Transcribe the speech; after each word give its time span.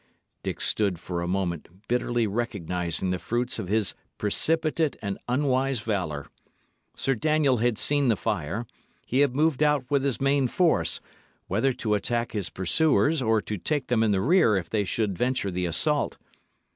Dick 0.41 0.61
stood 0.61 0.97
for 0.99 1.21
a 1.21 1.27
moment, 1.27 1.67
bitterly 1.87 2.25
recognising 2.25 3.11
the 3.11 3.19
fruits 3.19 3.59
of 3.59 3.67
his 3.67 3.93
precipitate 4.17 4.95
and 4.99 5.19
unwise 5.27 5.81
valour. 5.81 6.25
Sir 6.95 7.13
Daniel 7.13 7.57
had 7.57 7.77
seen 7.77 8.07
the 8.07 8.15
fire; 8.15 8.65
he 9.05 9.19
had 9.19 9.35
moved 9.35 9.61
out 9.61 9.85
with 9.91 10.03
his 10.03 10.19
main 10.19 10.47
force, 10.47 11.01
whether 11.45 11.71
to 11.73 11.93
attack 11.93 12.31
his 12.31 12.49
pursuers 12.49 13.21
or 13.21 13.41
to 13.41 13.59
take 13.59 13.89
them 13.89 14.01
in 14.01 14.09
the 14.09 14.21
rear 14.21 14.55
if 14.57 14.71
they 14.71 14.83
should 14.85 15.15
venture 15.15 15.51
the 15.51 15.67
assault. 15.67 16.17